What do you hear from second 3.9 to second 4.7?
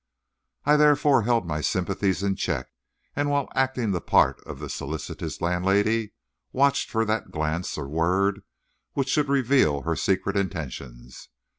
the part of the